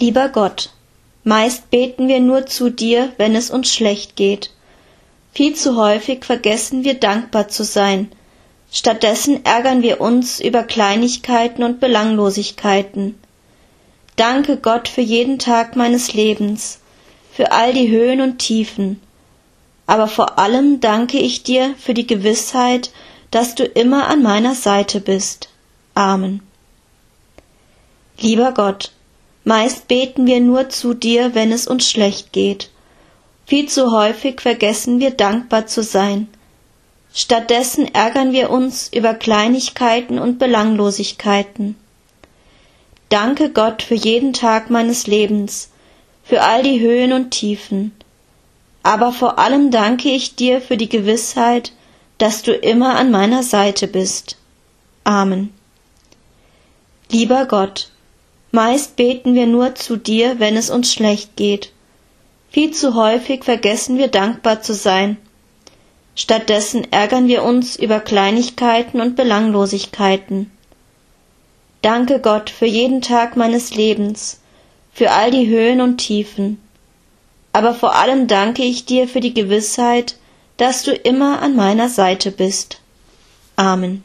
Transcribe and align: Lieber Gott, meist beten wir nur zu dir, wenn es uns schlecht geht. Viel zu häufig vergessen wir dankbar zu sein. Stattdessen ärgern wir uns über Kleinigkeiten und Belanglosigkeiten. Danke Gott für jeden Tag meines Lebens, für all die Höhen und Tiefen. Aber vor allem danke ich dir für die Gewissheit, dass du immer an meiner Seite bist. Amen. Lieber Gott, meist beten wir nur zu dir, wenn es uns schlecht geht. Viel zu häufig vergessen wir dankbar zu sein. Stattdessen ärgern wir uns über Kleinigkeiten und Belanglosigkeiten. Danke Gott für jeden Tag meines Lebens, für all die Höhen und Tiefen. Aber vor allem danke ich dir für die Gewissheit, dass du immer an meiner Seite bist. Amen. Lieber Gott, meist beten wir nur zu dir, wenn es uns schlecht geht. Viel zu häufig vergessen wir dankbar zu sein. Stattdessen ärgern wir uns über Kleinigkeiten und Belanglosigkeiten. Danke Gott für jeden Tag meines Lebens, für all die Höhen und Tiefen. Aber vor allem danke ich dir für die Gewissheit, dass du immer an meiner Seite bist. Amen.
Lieber 0.00 0.30
Gott, 0.30 0.70
meist 1.24 1.70
beten 1.70 2.08
wir 2.08 2.20
nur 2.20 2.46
zu 2.46 2.70
dir, 2.70 3.12
wenn 3.18 3.34
es 3.34 3.50
uns 3.50 3.70
schlecht 3.70 4.16
geht. 4.16 4.50
Viel 5.34 5.54
zu 5.54 5.76
häufig 5.76 6.24
vergessen 6.24 6.84
wir 6.84 6.94
dankbar 6.94 7.48
zu 7.48 7.64
sein. 7.64 8.10
Stattdessen 8.72 9.44
ärgern 9.44 9.82
wir 9.82 10.00
uns 10.00 10.40
über 10.40 10.62
Kleinigkeiten 10.62 11.62
und 11.62 11.80
Belanglosigkeiten. 11.80 13.16
Danke 14.16 14.56
Gott 14.56 14.88
für 14.88 15.02
jeden 15.02 15.38
Tag 15.38 15.76
meines 15.76 16.14
Lebens, 16.14 16.78
für 17.30 17.52
all 17.52 17.74
die 17.74 17.90
Höhen 17.90 18.22
und 18.22 18.38
Tiefen. 18.38 19.02
Aber 19.86 20.08
vor 20.08 20.38
allem 20.38 20.80
danke 20.80 21.18
ich 21.18 21.42
dir 21.42 21.74
für 21.78 21.92
die 21.92 22.06
Gewissheit, 22.06 22.90
dass 23.30 23.54
du 23.54 23.64
immer 23.64 24.08
an 24.08 24.22
meiner 24.22 24.54
Seite 24.54 25.00
bist. 25.00 25.50
Amen. 25.94 26.40
Lieber 28.18 28.52
Gott, 28.52 28.92
meist 29.44 29.88
beten 29.88 30.26
wir 30.26 30.40
nur 30.40 30.68
zu 30.68 30.94
dir, 30.94 31.34
wenn 31.34 31.52
es 31.52 31.66
uns 31.66 31.88
schlecht 31.88 32.32
geht. 32.32 32.70
Viel 33.46 33.68
zu 33.68 33.90
häufig 33.90 34.40
vergessen 34.40 35.00
wir 35.00 35.10
dankbar 35.10 35.66
zu 35.66 35.82
sein. 35.82 36.28
Stattdessen 37.12 37.92
ärgern 37.92 38.32
wir 38.32 38.50
uns 38.50 38.88
über 38.92 39.14
Kleinigkeiten 39.14 40.18
und 40.18 40.38
Belanglosigkeiten. 40.38 41.74
Danke 43.08 43.50
Gott 43.50 43.82
für 43.82 43.96
jeden 43.96 44.32
Tag 44.32 44.70
meines 44.70 45.08
Lebens, 45.08 45.70
für 46.22 46.42
all 46.42 46.62
die 46.62 46.78
Höhen 46.78 47.12
und 47.12 47.32
Tiefen. 47.32 47.92
Aber 48.84 49.12
vor 49.12 49.38
allem 49.40 49.72
danke 49.72 50.10
ich 50.10 50.36
dir 50.36 50.60
für 50.60 50.76
die 50.76 50.88
Gewissheit, 50.88 51.72
dass 52.18 52.42
du 52.42 52.52
immer 52.52 52.96
an 52.96 53.10
meiner 53.10 53.42
Seite 53.42 53.88
bist. 53.88 54.36
Amen. 55.02 55.52
Lieber 57.10 57.46
Gott, 57.46 57.90
meist 58.50 58.96
beten 58.96 59.34
wir 59.34 59.46
nur 59.46 59.74
zu 59.74 59.96
dir, 59.96 60.38
wenn 60.38 60.56
es 60.56 60.70
uns 60.70 60.92
schlecht 60.92 61.36
geht. 61.36 61.72
Viel 62.50 62.72
zu 62.72 62.94
häufig 62.94 63.44
vergessen 63.44 63.96
wir 63.98 64.08
dankbar 64.08 64.60
zu 64.62 64.74
sein. 64.74 65.16
Stattdessen 66.16 66.90
ärgern 66.92 67.28
wir 67.28 67.44
uns 67.44 67.76
über 67.76 68.00
Kleinigkeiten 68.00 69.00
und 69.00 69.16
Belanglosigkeiten. 69.16 70.50
Danke 71.82 72.18
Gott 72.18 72.50
für 72.50 72.66
jeden 72.66 73.00
Tag 73.00 73.36
meines 73.36 73.74
Lebens, 73.74 74.40
für 74.92 75.12
all 75.12 75.30
die 75.30 75.48
Höhen 75.48 75.80
und 75.80 75.98
Tiefen. 75.98 76.60
Aber 77.52 77.74
vor 77.74 77.94
allem 77.94 78.26
danke 78.26 78.62
ich 78.64 78.84
dir 78.84 79.08
für 79.08 79.20
die 79.20 79.34
Gewissheit, 79.34 80.16
dass 80.56 80.82
du 80.82 80.92
immer 80.92 81.40
an 81.40 81.56
meiner 81.56 81.88
Seite 81.88 82.30
bist. 82.30 82.80
Amen. 83.56 84.02